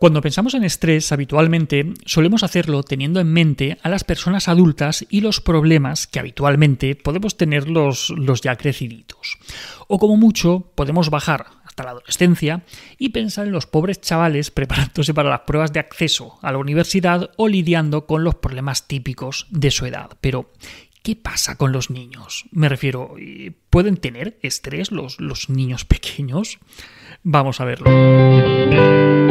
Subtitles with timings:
[0.00, 5.20] Cuando pensamos en estrés, habitualmente solemos hacerlo teniendo en mente a las personas adultas y
[5.20, 9.36] los problemas que habitualmente podemos tener los, los ya creciditos.
[9.88, 12.62] O como mucho, podemos bajar hasta la adolescencia
[12.96, 17.32] y pensar en los pobres chavales preparándose para las pruebas de acceso a la universidad
[17.36, 20.16] o lidiando con los problemas típicos de su edad.
[20.22, 20.50] Pero,
[21.02, 22.44] ¿Qué pasa con los niños?
[22.52, 23.16] Me refiero,
[23.70, 26.58] ¿pueden tener estrés los, los niños pequeños?
[27.22, 29.29] Vamos a verlo.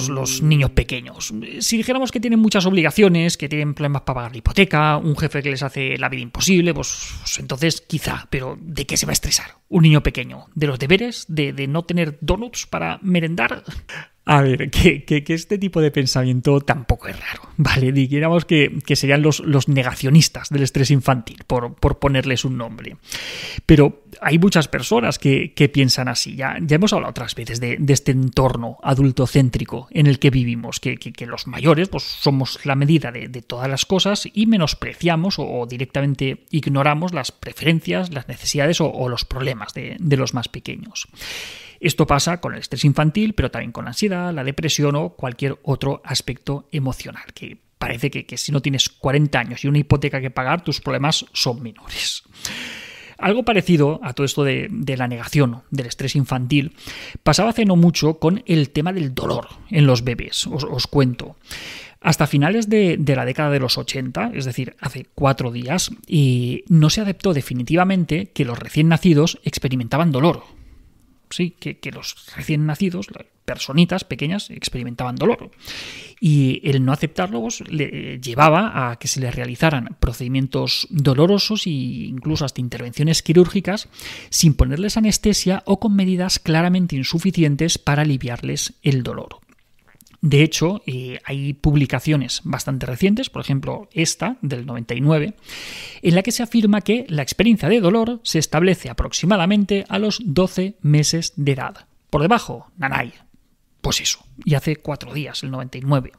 [0.00, 1.32] Los, niños pequeños?
[1.60, 5.42] Si dijéramos que tienen muchas obligaciones, que tienen problemas para pagar la hipoteca, un jefe
[5.42, 9.10] que les hace la vida imposible, pues, pues entonces quizá, pero ¿de qué se va
[9.10, 10.46] a estresar un niño pequeño?
[10.54, 11.24] ¿De los deberes?
[11.28, 13.64] ¿De, no tener donuts para merendar?
[14.24, 17.90] A ver, que, este tipo de pensamiento tampoco es raro, ¿vale?
[17.90, 22.96] Dijéramos que, que serían los, los, negacionistas del estrés infantil, por, por, ponerles un nombre.
[23.66, 26.36] Pero hay muchas personas que, piensan así.
[26.36, 31.12] Ya, ya hemos hablado otras veces de, este entorno adultocéntrico en el que vivimos, que,
[31.26, 37.12] los mayores pues, somos la medida de, todas las cosas y menospreciamos o, directamente ignoramos
[37.12, 41.08] las preferencias, las necesidades o, los problemas de, de los más pequeños.
[41.80, 45.58] Esto pasa con el estrés infantil, pero también con la ansiedad, la depresión o cualquier
[45.64, 50.30] otro aspecto emocional, que parece que, si no tienes 40 años y una hipoteca que
[50.30, 52.22] pagar, tus problemas son menores.
[53.22, 56.72] Algo parecido a todo esto de, la negación del estrés infantil
[57.22, 60.48] pasaba hace no mucho con el tema del dolor en los bebés.
[60.48, 61.36] Os, cuento.
[62.00, 66.64] Hasta finales de, de, la década de los 80, es decir, hace cuatro días, y
[66.66, 70.42] no se aceptó definitivamente que los recién nacidos experimentaban dolor
[71.32, 75.50] sí, que, los recién nacidos, las personitas pequeñas, experimentaban dolor.
[76.20, 81.70] Y el no aceptarlo pues, le llevaba a que se les realizaran procedimientos dolorosos e
[81.70, 83.88] incluso hasta intervenciones quirúrgicas
[84.30, 89.40] sin ponerles anestesia o con medidas claramente insuficientes para aliviarles el dolor.
[90.22, 95.34] De hecho, eh, hay publicaciones bastante recientes, por ejemplo esta del 99,
[96.00, 100.20] en la que se afirma que la experiencia de dolor se establece aproximadamente a los
[100.24, 101.86] 12 meses de edad.
[102.08, 103.12] Por debajo, nanay.
[103.80, 106.12] Pues eso, y hace cuatro días, el 99.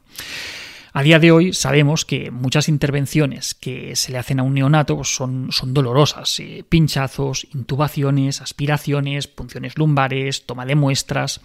[0.96, 4.94] A día de hoy sabemos que muchas intervenciones que se le hacen a un neonato
[4.94, 6.38] pues, son, son, dolorosas.
[6.38, 11.40] Eh, pinchazos, intubaciones, aspiraciones, punciones lumbares, toma de muestras.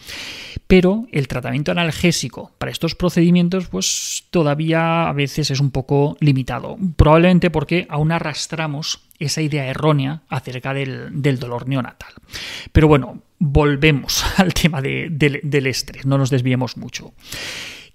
[0.68, 6.78] Pero el tratamiento analgésico para estos procedimientos pues, todavía a veces es un poco limitado.
[6.96, 12.14] Probablemente porque aún arrastramos esa idea errónea acerca del, dolor neonatal.
[12.72, 17.14] Pero bueno, volvemos al tema del estrés, no nos desviemos mucho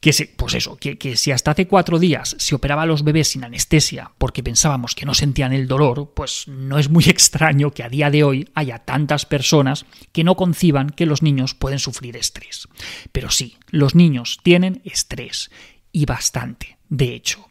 [0.04, 3.42] que pues eso, que, si hasta hace cuatro días se operaba a los bebés sin
[3.42, 7.88] anestesia porque pensábamos que no sentían el dolor, pues no es muy extraño que a
[7.88, 12.68] día de hoy haya tantas personas que no conciban que los niños pueden sufrir estrés.
[13.12, 15.50] Pero sí, los niños tienen estrés
[15.94, 17.48] y bastante, de hecho.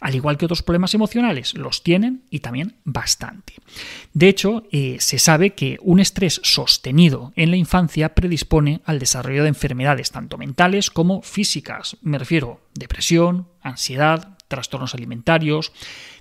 [0.00, 3.54] Al igual que otros problemas emocionales, los tienen y también bastante.
[4.12, 9.44] De hecho, eh, se sabe que un estrés sostenido en la infancia predispone al desarrollo
[9.44, 11.96] de enfermedades tanto mentales como físicas.
[12.02, 15.72] Me refiero depresión, ansiedad, trastornos alimentarios,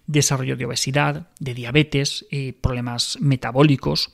[0.07, 4.13] desarrollo de obesidad, de diabetes, eh, problemas metabólicos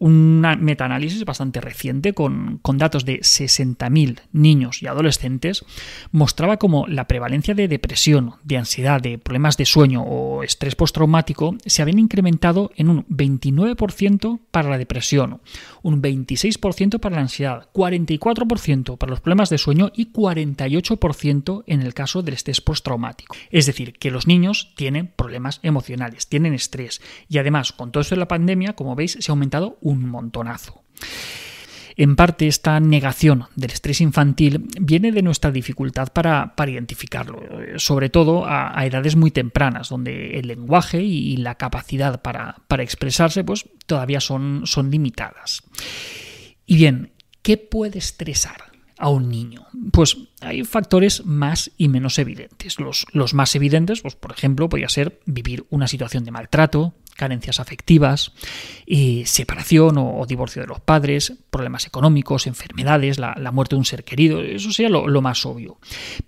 [0.00, 5.64] un metaanálisis bastante reciente con, datos de 60.000 niños y adolescentes
[6.10, 11.54] mostraba como la prevalencia de depresión, de ansiedad, de problemas de sueño o estrés postraumático
[11.66, 15.42] se habían incrementado en un 29% para la depresión,
[15.82, 21.92] un 26% para la ansiedad, 44% para los problemas de sueño y 48% en el
[21.92, 23.36] caso del estrés postraumático.
[23.50, 28.14] Es decir, que los niños tienen problemas emocionales, tienen estrés y además con todo esto
[28.14, 30.84] de la pandemia, como veis, se ha aumentado un montonazo.
[31.96, 37.42] En parte esta negación del estrés infantil viene de nuestra dificultad para, identificarlo,
[37.76, 43.68] sobre todo a, edades muy tempranas, donde el lenguaje y la capacidad para, expresarse pues,
[43.84, 45.62] todavía son, son limitadas.
[46.64, 47.12] Y bien,
[47.42, 48.64] ¿qué puede estresar
[48.96, 49.66] a un niño?
[49.92, 52.80] Pues hay factores más y menos evidentes.
[52.80, 57.60] Los, los más evidentes, pues, por ejemplo, podría ser vivir una situación de maltrato, carencias
[57.60, 58.32] afectivas,
[58.86, 64.04] y separación o, divorcio de los padres, problemas económicos, enfermedades, la, muerte de un ser
[64.04, 65.78] querido, eso sería lo, más obvio.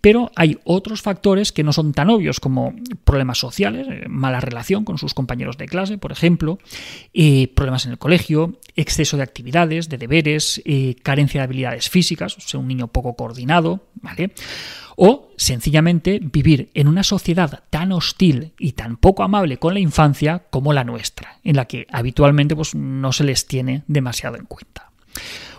[0.02, 2.74] Pero hay otros factores que no son tan obvios como
[3.04, 6.58] problemas sociales, eh, mala relación con sus compañeros de clase, por ejemplo,
[7.14, 12.36] eh, problemas en el colegio, exceso de actividades, de deberes, eh, carencia de habilidades físicas,
[12.36, 14.32] o sea, un niño poco coordinado, ¿vale?
[14.96, 20.44] O sencillamente vivir en una sociedad tan hostil y tan poco amable con la infancia
[20.50, 24.90] como la nuestra, en la que habitualmente pues, no se les tiene demasiado en cuenta.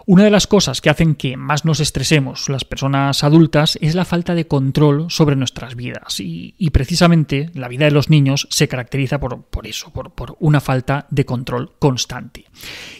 [0.06, 4.04] Una de las cosas que hacen que más nos estresemos las personas adultas es la
[4.04, 9.20] falta de control sobre nuestras vidas y, precisamente la vida de los niños se caracteriza
[9.20, 12.46] por, eso, por, por, una falta de control constante.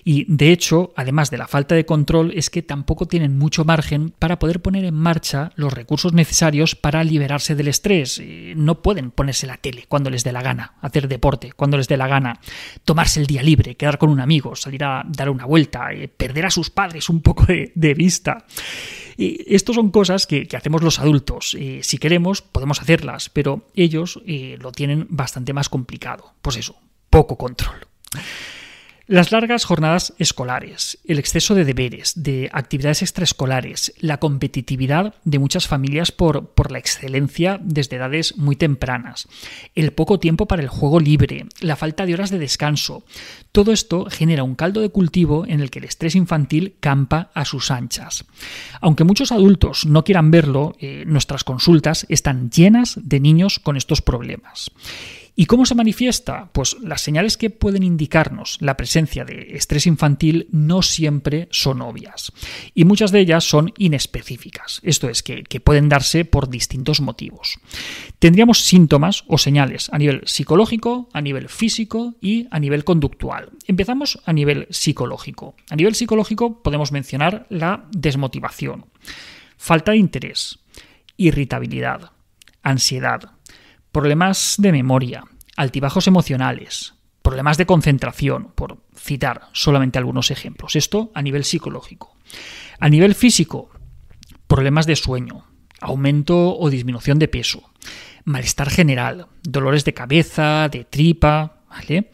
[0.06, 4.14] Y de hecho, además de la falta de control, es que tampoco tienen mucho margen
[4.18, 8.22] para poder poner en marcha los recursos necesarios para liberarse del estrés.
[8.24, 11.90] Eh, no pueden ponerse la tele cuando les dé la gana, hacer deporte cuando les
[11.90, 12.40] dé la gana,
[12.86, 16.46] tomarse el día libre, quedar con un amigo, salir a dar una vuelta, eh, perder
[16.46, 18.46] a sus padres es un poco de, vista.
[19.18, 21.58] Y esto son cosas que, hacemos los adultos.
[21.82, 26.34] si queremos, podemos hacerlas, pero ellos eh, lo tienen bastante más complicado.
[26.42, 26.76] Pues eso,
[27.10, 27.76] poco control.
[29.06, 35.68] Las largas jornadas escolares, el exceso de deberes, de actividades extraescolares, la competitividad de muchas
[35.68, 39.28] familias por, por, la excelencia desde edades muy tempranas,
[39.76, 43.04] el poco tiempo para el juego libre, la falta de horas de descanso,
[43.52, 47.44] todo esto genera un caldo de cultivo en el que el estrés infantil campa a
[47.44, 48.24] sus anchas.
[48.80, 54.02] Aunque muchos adultos no quieran verlo, eh, nuestras consultas están llenas de niños con estos
[54.02, 54.72] problemas.
[55.36, 56.50] ¿Y cómo se manifiesta?
[56.52, 62.32] Pues las señales que pueden indicarnos la presencia de estrés infantil no siempre son obvias
[62.76, 67.60] y muchas de ellas son inespecíficas, esto es, que, pueden darse por distintos motivos.
[68.20, 73.52] Tendríamos síntomas o señales a nivel psicológico, a nivel físico y a nivel conductual.
[73.66, 75.56] Empezamos a nivel psicológico.
[75.70, 78.86] A nivel psicológico podemos mencionar la desmotivación,
[79.58, 80.60] falta de interés,
[81.18, 82.12] irritabilidad,
[82.62, 83.32] ansiedad,
[83.94, 85.24] problemas de memoria,
[85.56, 90.76] altibajos emocionales, problemas de concentración, por citar solamente algunos ejemplos.
[90.76, 92.18] Esto a nivel psicológico.
[92.80, 93.70] A nivel físico,
[94.48, 95.46] problemas de sueño,
[95.80, 97.72] aumento o disminución de peso,
[98.26, 102.10] malestar general, dolores de cabeza, de tripa, ¿vale?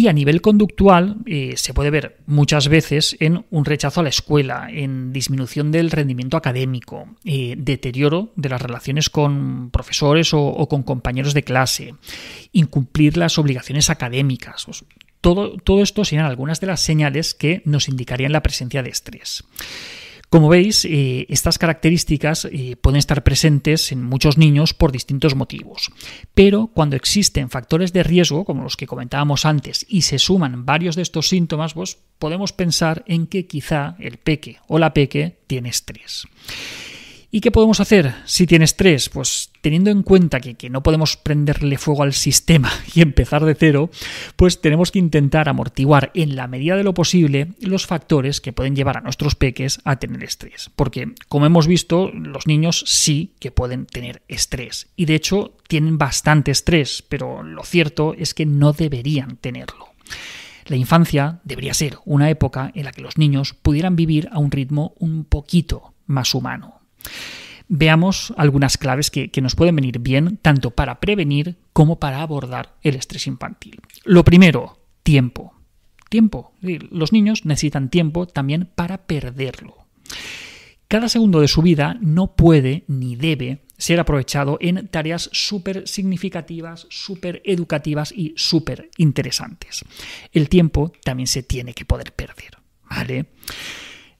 [0.00, 4.08] Y a nivel conductual eh, se puede ver muchas veces en un rechazo a la
[4.08, 10.84] escuela, en disminución del rendimiento académico, eh, deterioro de las relaciones con profesores o, con
[10.84, 11.96] compañeros de clase,
[12.52, 14.66] incumplir las obligaciones académicas.
[15.20, 19.44] Todo, todo esto serían algunas de las señales que nos indicarían la presencia de estrés.
[20.30, 25.90] Como veis, eh, estas características eh, pueden estar presentes en muchos niños por distintos motivos,
[26.34, 30.94] pero cuando existen factores de riesgo, como los que comentábamos antes, y se suman varios
[30.94, 35.68] de estos síntomas, pues podemos pensar en que quizá el peque o la peque tiene
[35.68, 36.28] estrés.
[37.32, 39.08] ¿Y qué podemos hacer si tiene estrés?
[39.08, 43.90] Pues teniendo en cuenta que, no podemos prenderle fuego al sistema y empezar de cero,
[44.34, 48.74] pues tenemos que intentar amortiguar en la medida de lo posible los factores que pueden
[48.74, 50.70] llevar a nuestros peques a tener estrés.
[50.74, 54.88] Porque, como hemos visto, los niños sí que pueden tener estrés.
[54.96, 59.90] Y de hecho tienen bastante estrés, pero lo cierto es que no deberían tenerlo.
[60.66, 64.50] La infancia debería ser una época en la que los niños pudieran vivir a un
[64.50, 66.79] ritmo un poquito más humano.
[67.72, 72.96] Veamos algunas claves que, nos pueden venir bien tanto para prevenir como para abordar el
[72.96, 73.80] estrés infantil.
[74.04, 75.54] Lo primero, tiempo.
[76.08, 76.52] Tiempo.
[76.60, 79.86] Los niños necesitan tiempo también para perderlo.
[80.88, 86.88] Cada segundo de su vida no puede ni debe ser aprovechado en tareas súper significativas,
[86.90, 89.84] súper educativas y súper interesantes.
[90.32, 92.58] El tiempo también se tiene que poder perder.
[92.90, 93.26] ¿Vale?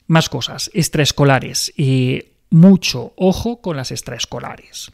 [0.07, 1.73] Más cosas, extraescolares.
[1.77, 4.93] Eh, mucho ojo con las extraescolares.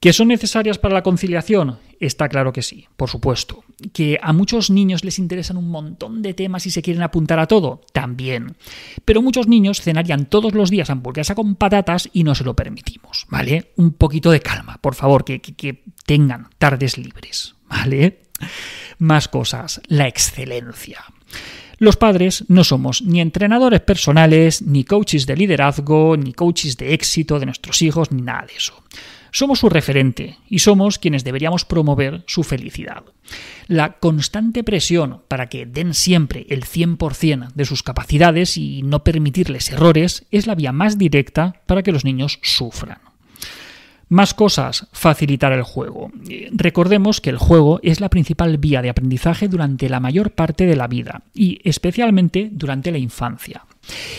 [0.00, 1.78] ¿Que son necesarias para la conciliación?
[2.00, 3.64] Está claro que sí, por supuesto.
[3.92, 7.46] ¿Que a muchos niños les interesan un montón de temas y se quieren apuntar a
[7.46, 7.82] todo?
[7.92, 8.56] También.
[9.04, 13.26] Pero muchos niños cenarían todos los días hamburguesa con patatas y no se lo permitimos,
[13.28, 13.72] ¿vale?
[13.76, 18.22] Un poquito de calma, por favor, que, que tengan tardes libres, ¿vale?
[18.96, 21.04] Más cosas, la excelencia.
[21.80, 27.38] Los padres no somos ni entrenadores personales, ni coaches de liderazgo, ni coaches de éxito
[27.38, 28.84] de nuestros hijos, ni nada de eso.
[29.32, 33.04] Somos su referente y somos quienes deberíamos promover su felicidad.
[33.66, 39.70] La constante presión para que den siempre el 100% de sus capacidades y no permitirles
[39.70, 43.09] errores es la vía más directa para que los niños sufran.
[44.10, 46.10] Más cosas, facilitar el juego.
[46.50, 50.74] Recordemos que el juego es la principal vía de aprendizaje durante la mayor parte de
[50.74, 53.66] la vida y especialmente durante la infancia.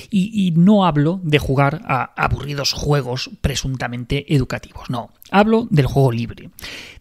[0.10, 5.12] Y, no hablo de jugar a aburridos juegos presuntamente educativos, no.
[5.30, 6.52] Hablo del juego libre,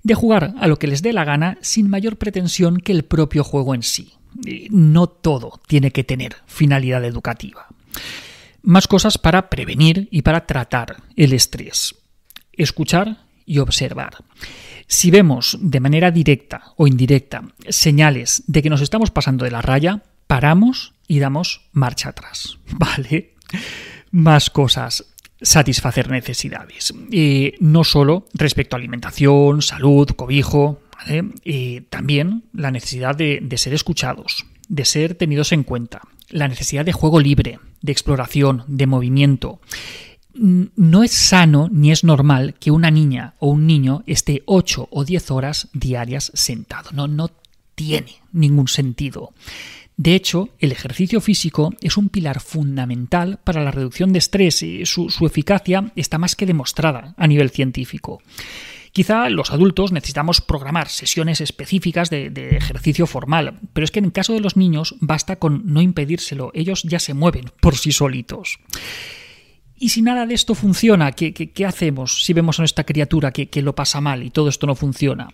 [0.03, 3.45] de jugar a lo que les dé la gana sin mayor pretensión que el propio
[3.45, 4.15] juego en sí.
[4.69, 7.69] No todo tiene que tener finalidad educativa.
[8.63, 12.00] Más cosas para prevenir y para tratar el estrés
[12.53, 14.25] escuchar y observar.
[14.87, 19.63] Si vemos de manera directa o indirecta señales de que nos estamos pasando de la
[19.63, 22.59] raya, paramos y damos marcha atrás.
[22.73, 23.35] ¿Vale?
[24.11, 25.05] Más cosas.
[25.43, 26.93] Satisfacer necesidades.
[27.11, 31.83] Eh, no solo respecto a alimentación, salud, cobijo, ¿vale?
[31.89, 37.21] también la necesidad de ser escuchados, de ser tenidos en cuenta, la necesidad de juego
[37.21, 39.61] libre, de exploración, de movimiento
[40.35, 45.05] no es sano ni es normal que una niña o un niño esté 8 o
[45.05, 46.91] 10 horas diarias sentado.
[46.93, 47.31] No, no
[47.75, 49.33] tiene ningún sentido.
[49.97, 54.87] De hecho, el ejercicio físico es un pilar fundamental para la reducción de estrés y
[54.87, 58.23] su, eficacia está más que demostrada a nivel científico.
[58.93, 64.07] Quizá los adultos necesitamos programar sesiones específicas de, de, ejercicio formal, pero es que en
[64.07, 67.93] el caso de los niños basta con no impedírselo, ellos ya se mueven por sí
[67.93, 68.59] solitos.
[69.83, 73.63] Y si nada de esto funciona, ¿qué, hacemos si vemos a nuestra criatura que, que,
[73.63, 75.29] lo pasa mal y todo esto no funciona?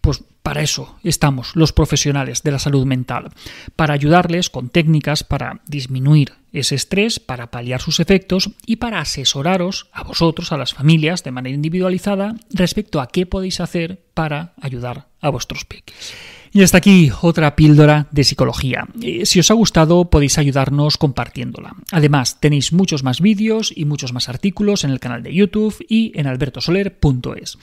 [0.00, 3.30] Pues para eso estamos los profesionales de la salud mental,
[3.76, 9.86] para ayudarles con técnicas para disminuir ese estrés, para paliar sus efectos y para asesoraros
[9.92, 15.06] a vosotros, a las familias, de manera individualizada respecto a qué podéis hacer para ayudar
[15.20, 16.14] a vuestros peques.
[16.52, 18.86] Y hasta aquí otra píldora de psicología.
[19.02, 21.74] Eh, si os ha gustado podéis ayudarnos compartiéndola.
[21.92, 26.12] Además tenéis muchos más vídeos y muchos más artículos en el canal de YouTube y
[26.18, 27.58] en albertosoler.es.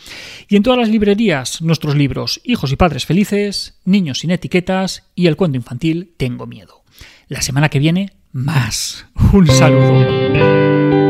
[0.47, 5.27] Y en todas las librerías nuestros libros Hijos y Padres Felices, Niños sin Etiquetas y
[5.27, 6.83] el cuento infantil Tengo Miedo.
[7.27, 9.05] La semana que viene, más.
[9.33, 11.04] Un saludo.